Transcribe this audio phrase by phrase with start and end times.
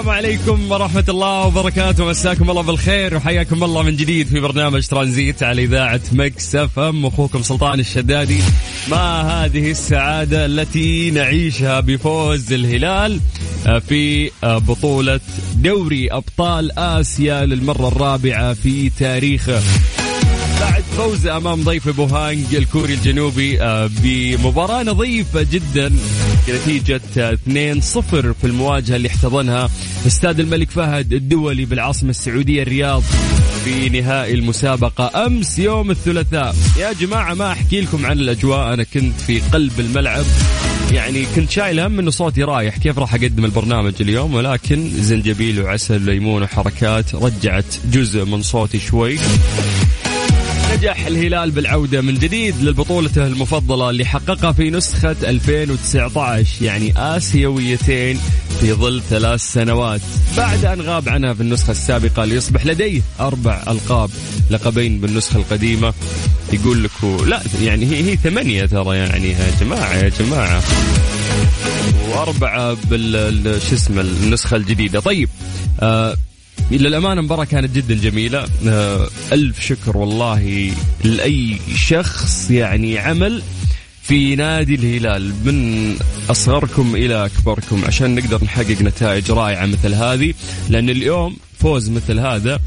[0.00, 2.04] السلام عليكم ورحمة الله وبركاته.
[2.04, 7.42] مساكم الله بالخير وحياكم الله من جديد في برنامج ترانزيت على إذاعة Mix FM أخوكم
[7.42, 8.38] سلطان الشدادي.
[8.88, 13.20] ما هذه السعادة التي نعيشها بفوز الهلال
[13.88, 15.20] في بطولة
[15.56, 19.60] دوري أبطال آسيا للمرة الرابعة في تاريخه
[20.60, 25.92] بعد فوز أمام ضيف بوهانج الكوري الجنوبي آه، بمباراة نظيفة جدا.
[26.52, 27.34] بنتيجه 2-0
[28.10, 29.70] في المواجهة اللي احتضنها
[30.06, 33.02] استاد الملك فهد الدولي بالعاصمة السعودية الرياض
[33.64, 35.26] في نهائي المسابقة.
[35.26, 36.56] أمس يوم الثلاثاء.
[36.78, 38.74] يا جماعة ما أحكي لكم عن الأجواء.
[38.74, 40.24] أنا كنت في قلب الملعب.
[40.92, 42.76] يعني كنت شايل هم إنه صوتي رايح.
[42.76, 49.18] كيف راح أقدم البرنامج اليوم؟ ولكن زنجبيل وعسل وليمون وحركات رجعت جزء من صوتي شوي.
[50.74, 58.18] نجح الهلال بالعودة من جديد للبطولته المفضلة اللي حققها في نسخة 2019 يعني آسيويتين
[58.60, 60.00] في ظل ثلاث سنوات.
[60.36, 64.10] بعد أن غاب عنها في النسخة السابقة ليصبح لديه أربع ألقاب
[64.50, 65.94] لقبين بالنسخة القديمة.
[66.52, 66.90] يقول لك
[67.26, 70.62] لا يعني هي هي ثمانية ترى يعني يا جماعة يا جماعة.
[72.08, 75.00] وأربعة بال شو اسمه النسخة الجديدة.
[75.00, 75.28] طيب
[75.80, 76.16] آه
[76.78, 78.46] للأمانة المباراة كانت جدا جميلة.
[78.66, 80.72] آه، ألف شكر والله
[81.04, 83.42] لأي شخص يعني عمل
[84.02, 85.32] في نادي الهلال.
[85.44, 85.96] من
[86.30, 90.34] أصغركم إلى أكبركم عشان نقدر نحقق نتائج رائعة مثل هذه.
[90.68, 92.60] لأن اليوم فوز مثل هذا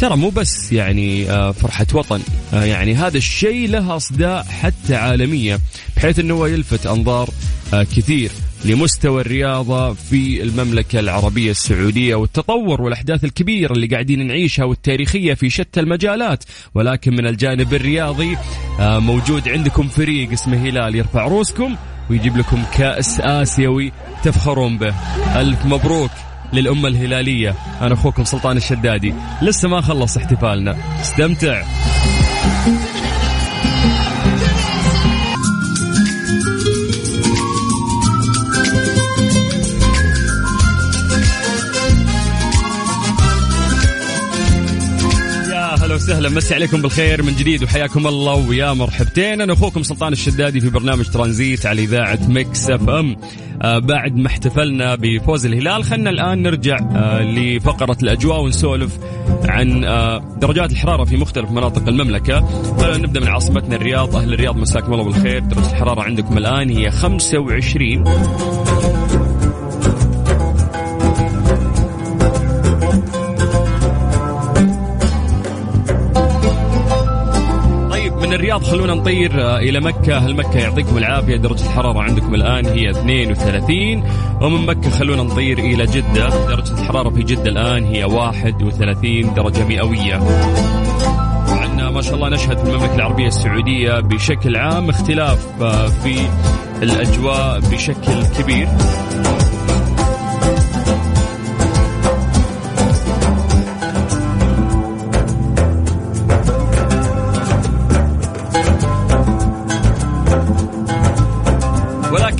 [0.00, 2.20] ترى مو بس يعني آه، فرحة وطن.
[2.54, 5.60] آه، يعني هذا الشيء له أصداء حتى عالمية
[5.96, 7.30] بحيث أنه يلفت أنظار
[7.72, 8.30] كثير.
[8.64, 15.80] لمستوى الرياضة في المملكة العربية السعودية والتطور والأحداث الكبيرة اللي قاعدين نعيشها والتاريخية في شتى
[15.80, 16.44] المجالات.
[16.74, 18.36] ولكن من الجانب الرياضي
[18.80, 21.76] آه، موجود عندكم فريق اسمه هلال يرفع روسكم
[22.10, 23.92] ويجيب لكم كأس آسيوي
[24.24, 24.94] تفخرون به.
[25.40, 26.10] ألف مبروك
[26.52, 27.54] للأمة الهلالية.
[27.80, 29.14] أنا أخوكم سلطان الشدادي.
[29.42, 30.76] لسه ما خلص احتفالنا.
[31.00, 31.62] استمتع.
[46.00, 46.28] وسهلا.
[46.28, 49.40] مسي عليكم بالخير من جديد وحياكم الله ويا مرحبتين.
[49.40, 53.16] أنا أخوكم سلطان الشدادي في برنامج ترانزيت على إذاعة مكس أف أم.
[53.62, 58.98] آه بعد ما احتفلنا بفوز الهلال خلنا الآن نرجع آه لفقرة الأجواء ونسولف
[59.44, 62.48] عن آه درجات الحرارة في مختلف مناطق المملكة.
[62.96, 64.16] نبدأ من عاصمتنا الرياض.
[64.16, 65.38] أهل الرياض مساكم الله بالخير.
[65.38, 68.04] درجة الحرارة عندكم الآن هي 25
[78.50, 80.18] الرياض خلونا نطير آه، إلى مكة.
[80.18, 84.04] هل مكة يعطيكم العافية؟ درجة الحرارة عندكم الآن هي 32
[84.40, 86.46] ومن مكة خلونا نطير إلى جدة.
[86.46, 90.20] درجة الحرارة في جدة الآن هي 31 درجة مئوية.
[91.48, 96.16] عندنا ما شاء الله نشهد في المملكة العربية السعودية بشكل عام اختلاف آه، في
[96.82, 98.68] الأجواء بشكل كبير.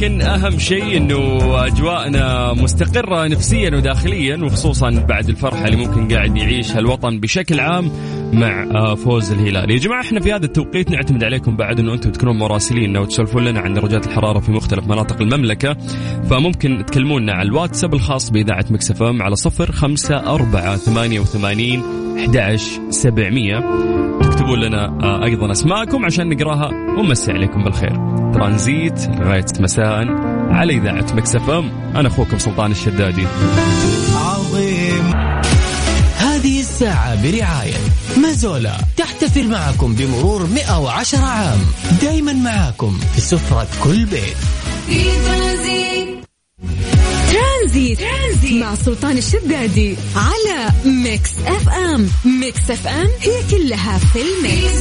[0.01, 6.79] لكن أهم شيء إنه أجواءنا مستقرة نفسيا وداخليا وخصوصا بعد الفرحة اللي ممكن قاعد يعيشها
[6.79, 7.91] الوطن بشكل عام.
[8.33, 9.71] مع آه، فوز الهلال.
[9.71, 13.61] يا جماعة إحنا في هذا التوقيت نعتمد عليكم بعد انه أنتم تكونون مراسلين وتسولفون لنا
[13.61, 15.77] عن درجات الحرارة في مختلف مناطق المملكة.
[16.31, 21.83] فممكن تكلمونا على الواتساب الخاص بإذاعة مكسفم على صفر خمسة أربعة ثمانية وثمانين
[22.19, 22.57] أحد
[22.91, 23.61] سبعمية.
[24.23, 28.21] تكتبون لنا آه، أيضا أسماءكم عشان نقراها ونمسي عليكم بالخير.
[28.35, 30.07] ترانزيت لغاية مساء
[30.51, 31.71] على إذاعة Mix FM.
[31.97, 33.27] أنا أخوكم سلطان الشدادي.
[34.17, 35.15] عظيم.
[36.19, 37.75] هذه الساعة برعاية
[38.23, 41.59] مازولا تحتفل معكم بمرور 110 عام.
[42.03, 44.37] دايما معاكم في سفرة كل بيت.
[44.87, 46.21] في ترانزيت.
[47.33, 47.99] ترانزيت
[48.53, 52.09] مع سلطان الشدادي على Mix FM.
[52.41, 54.81] Mix FM هي كلها في ال mix.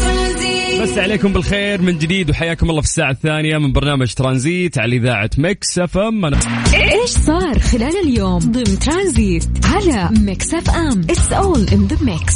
[0.82, 5.30] بس عليكم بالخير من جديد وحياكم الله في الساعة الثانية من برنامج ترانزيت على إذاعة
[5.38, 6.26] Mix FM.
[6.26, 6.40] أنا...
[6.74, 12.36] إيش صار خلال اليوم ضمن ترانزيت على Mix FM؟ it's all in the mix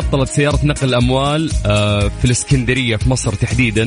[0.00, 3.86] تعطلت سيارة نقل الأموال آه، في الإسكندرية في مصر تحديدا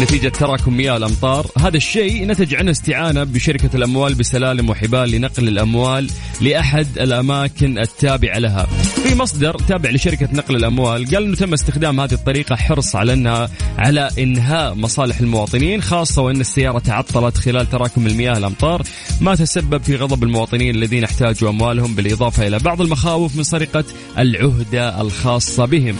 [0.00, 1.46] نتيجة تراكم مياه الأمطار.
[1.58, 6.10] هذا الشيء نتج عنه استعانة بشركة الأموال بسلالم وحبال لنقل الأموال
[6.40, 8.66] لأحد الأماكن التابعة لها.
[9.08, 13.50] في مصدر تابع لشركة نقل الأموال قال أنه تم استخدام هذه الطريقة حرص على أنها
[13.78, 18.82] على إنهاء مصالح المواطنين خاصة وأن السيارة تعطلت خلال تراكم المياه الأمطار
[19.20, 23.84] ما تسبب في غضب المواطنين الذين احتاجوا أموالهم بالإضافة إلى بعض المخاوف من سرقة
[24.18, 25.47] العهدة الخاصة.
[25.56, 25.96] بهم.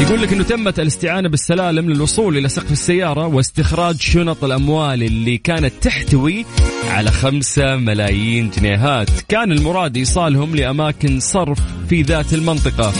[0.00, 5.72] يقول لك إنه تمت الاستعانة بالسلالم للوصول إلى سقف السيارة واستخراج شنط الأموال اللي كانت
[5.80, 6.46] تحتوي
[6.88, 9.08] على خمسة ملايين جنيهات.
[9.28, 11.58] كان المراد إيصالهم لأماكن صرف
[11.88, 12.92] في ذات المنطقة.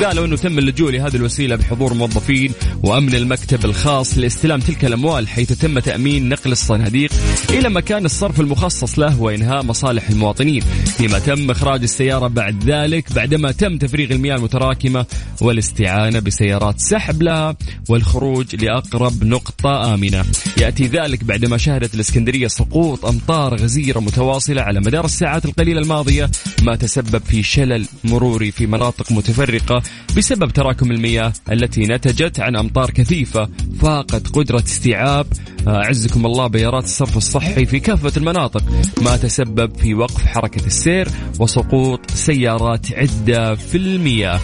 [0.00, 2.52] وقالوا إنه تم اللجوء لهذه الوسيلة بحضور موظفين
[2.82, 7.12] وأمن المكتب الخاص لاستلام تلك الأموال حيث تم تأمين نقل الصناديق
[7.50, 10.62] إلى مكان الصرف المخصص له وإنهاء مصالح المواطنين.
[10.96, 15.06] فيما تم إخراج السيارة بعد ذلك بعدما تم تفريغ المياه المتراكمة
[15.40, 17.56] والاستعانة بسيارات سحب لها
[17.88, 20.24] والخروج لأقرب نقطة آمنة.
[20.56, 26.30] يأتي ذلك بعدما شهدت الإسكندرية سقوط أمطار غزيرة متواصلة على مدار الساعات القليلة الماضية
[26.62, 29.82] ما تسبب في شلل مروري في مناطق متفرقة
[30.16, 33.48] بسبب تراكم المياه التي نتجت عن أمطار كثيفة
[33.80, 35.26] فاقت قدرة استيعاب.
[35.68, 38.62] أعزكم الله بيارات الصرف الصحي في كافة المناطق.
[39.02, 41.08] ما تسبب في وقف حركة السير
[41.40, 44.40] وسقوط سيارات عدة في المياه.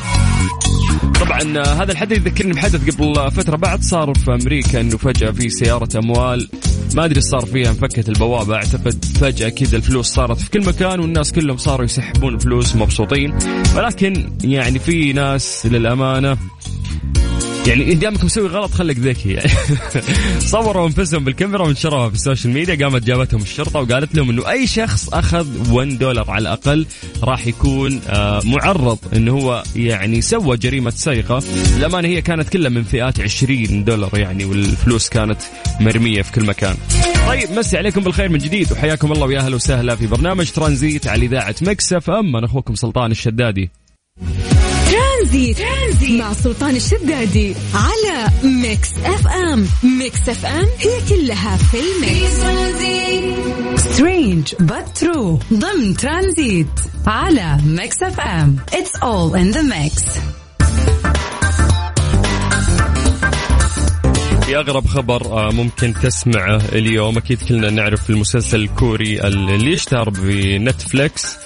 [1.20, 1.42] طبعا
[1.82, 6.48] هذا الحدث يذكرني بحدث قبل فترة بعد صار في أمريكا أنه فجأة في سيارة أموال.
[6.94, 11.32] ما أدري صار فيها انفكت البوابة أعتقد فجأة كذا الفلوس صارت في كل مكان والناس
[11.32, 13.34] كلهم صاروا يسحبون الفلوس مبسوطين.
[13.76, 16.38] ولكن يعني في ناس للأمانة
[17.66, 19.32] يعني دامك مسوي غلط خليك ذكي.
[19.32, 19.50] يعني
[20.52, 22.86] صوروا أنفسهم بالكاميرا ونشروها في ال social media.
[22.86, 26.86] قامت جابتهم الشرطة وقالت لهم إنه أي شخص أخذ 1 دولار على الأقل
[27.22, 31.42] راح يكون آه، معرض إنه هو يعني سوى جريمة سرقه
[31.76, 35.38] الامانه هي كانت كلها من فئات 20 دولار يعني والفلوس كانت
[35.80, 36.76] مرمية في كل مكان.
[37.26, 41.26] طيب مسي عليكم بالخير من جديد وحياكم الله ويا أهلا وسهلا في برنامج ترانزيت على
[41.26, 42.10] إذاعة Mix FM.
[42.10, 43.70] أنا أخوكم سلطان الشدادي.
[45.26, 45.58] Transit.
[45.58, 46.20] Transit.
[46.20, 49.66] مع سلطان الشدادي على Mix FM
[49.98, 52.36] Mix FM هي كلها في ال mix.
[53.82, 56.66] strange but true ضمن ترانزيت
[57.06, 60.02] على Mix FM it's all in the mix
[64.46, 67.16] في أغرب خبر آه، ممكن تسمعه اليوم.
[67.16, 71.36] أكيد كلنا نعرف المسلسل الكوري اللي اشتهر ب Netflix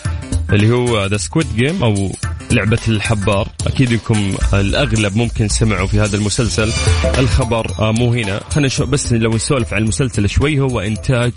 [0.53, 2.13] اللي هو The Squid Game أو
[2.53, 3.49] لعبة الحبار.
[3.67, 6.73] أكيد لكم الأغلب ممكن سمعوا في هذا المسلسل
[7.19, 7.71] الخبر.
[7.79, 8.41] آه، مو هنا.
[8.51, 11.33] خلينا بس لو نسولف عن المسلسل شوي هو إنتاج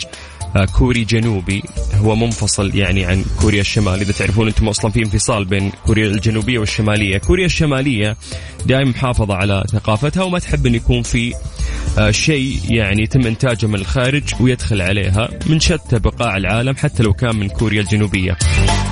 [0.55, 1.63] آه، كوري جنوبي.
[1.95, 4.01] هو منفصل يعني عن كوريا الشمال.
[4.01, 7.17] إذا تعرفون أنتم أصلا في انفصال بين كوريا الجنوبية والشمالية.
[7.17, 8.17] كوريا الشمالية
[8.65, 11.33] دائما محافظة على ثقافتها وما تحب أن يكون في
[11.97, 17.13] آه، شيء يعني يتم إنتاجه من الخارج ويدخل عليها من شتى بقاع العالم حتى لو
[17.13, 18.37] كان من كوريا الجنوبية.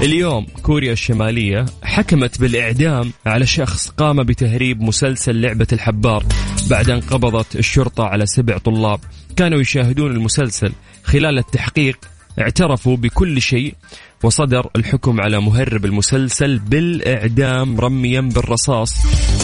[0.02, 6.26] اليوم كوريا الشمالية حكمت بالإعدام على شخص قام بتهريب مسلسل لعبة الحبار
[6.70, 9.00] بعد أن قبضت الشرطة على سبع طلاب.
[9.36, 10.72] كانوا يشاهدون المسلسل
[11.04, 11.98] خلال التحقيق
[12.40, 13.76] اعترفوا بكل شيء
[14.24, 18.94] وصدر الحكم على مهرب المسلسل بالإعدام رميا بالرصاص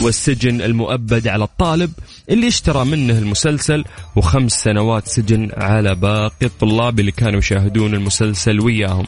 [0.01, 1.91] والسجن المؤبد على الطالب
[2.29, 9.08] اللي اشترى منه المسلسل وخمس سنوات سجن على باقي الطلاب اللي كانوا يشاهدون المسلسل وياهم.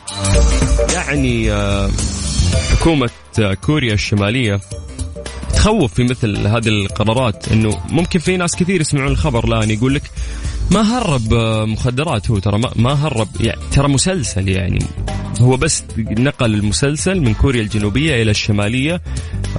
[0.93, 1.89] يعني آه،
[2.71, 3.09] حكومة
[3.61, 4.59] كوريا الشمالية
[5.59, 10.03] تخوف في مثل هذه القرارات إنه ممكن في ناس كثير يسمعون الخبر الآن يقول لك
[10.71, 14.79] ما هرب آه، مخدرات هو ترى ما هرب يعني ترى مسلسل يعني.
[15.41, 19.01] هو بس نقل المسلسل من كوريا الجنوبية إلى الشمالية.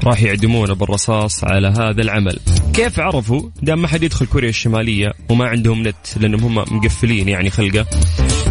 [0.04, 2.38] راح يعدمونه بالرصاص على هذا العمل.
[2.72, 7.50] كيف عرفوا؟ دام ما حد يدخل كوريا الشمالية وما عندهم نت لأنهم هم مقفلين يعني
[7.50, 7.86] خلقة.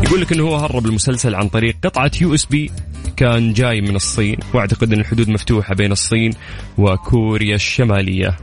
[0.04, 2.72] يقول لك أنه هو هرب المسلسل عن طريق قطعة USB
[3.18, 4.38] كان جاي من الصين.
[4.54, 6.32] وأعتقد إن الحدود مفتوحة بين الصين
[6.78, 8.38] وكوريا الشمالية.